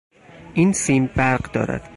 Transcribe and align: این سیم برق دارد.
این 0.53 0.73
سیم 0.73 1.05
برق 1.15 1.51
دارد. 1.51 1.89